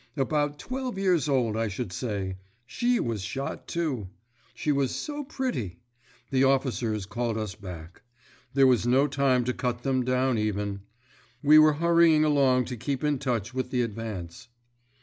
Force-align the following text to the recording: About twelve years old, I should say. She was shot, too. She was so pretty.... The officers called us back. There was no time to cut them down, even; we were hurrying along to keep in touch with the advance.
About 0.17 0.57
twelve 0.57 0.97
years 0.97 1.29
old, 1.29 1.55
I 1.55 1.67
should 1.67 1.93
say. 1.93 2.37
She 2.65 2.99
was 2.99 3.21
shot, 3.21 3.67
too. 3.67 4.09
She 4.55 4.71
was 4.71 4.95
so 4.95 5.23
pretty.... 5.23 5.77
The 6.31 6.43
officers 6.43 7.05
called 7.05 7.37
us 7.37 7.53
back. 7.53 8.01
There 8.55 8.65
was 8.65 8.87
no 8.87 9.05
time 9.05 9.43
to 9.43 9.53
cut 9.53 9.83
them 9.83 10.03
down, 10.03 10.39
even; 10.39 10.81
we 11.43 11.59
were 11.59 11.73
hurrying 11.73 12.23
along 12.23 12.65
to 12.65 12.77
keep 12.77 13.03
in 13.03 13.19
touch 13.19 13.53
with 13.53 13.69
the 13.69 13.83
advance. 13.83 14.47